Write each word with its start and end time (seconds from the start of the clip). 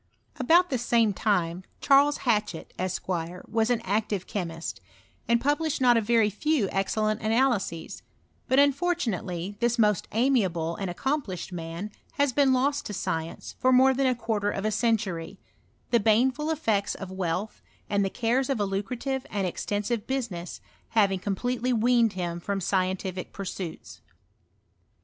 About 0.39 0.71
the 0.71 0.79
same 0.79 1.13
time, 1.13 1.63
Charles 1.79 2.25
Hatchett, 2.25 2.73
Esq., 2.79 3.07
was 3.07 3.69
an 3.69 3.81
active 3.81 4.25
chemist, 4.25 4.81
and 5.27 5.39
published 5.39 5.79
not 5.79 5.95
a 5.95 6.01
few 6.01 6.59
very 6.65 6.71
excellent 6.73 7.21
analyses; 7.21 8.01
but 8.47 8.57
unfortunately 8.57 9.57
this 9.59 9.77
most 9.77 10.07
amiable 10.11 10.75
and 10.77 10.89
accomplished 10.89 11.51
man 11.51 11.91
has 12.13 12.33
been 12.33 12.51
lost 12.51 12.87
to 12.87 12.93
science 12.93 13.53
for 13.59 13.71
more 13.71 13.93
than 13.93 14.07
a 14.07 14.15
quarter 14.15 14.49
of 14.49 14.65
a 14.65 14.71
century; 14.71 15.37
the 15.91 15.99
baneful 15.99 16.49
effects 16.49 16.95
of 16.95 17.11
wealth, 17.11 17.61
and 17.87 18.03
the 18.03 18.09
cares 18.09 18.49
of 18.49 18.59
a 18.59 18.65
lucrative 18.65 19.27
and 19.29 19.45
extensive 19.45 20.07
business, 20.07 20.61
having 20.89 21.19
completely 21.19 21.71
weaned 21.71 22.13
him 22.13 22.39
from 22.39 22.59
scientific 22.59 23.31
pursuits. 23.31 24.01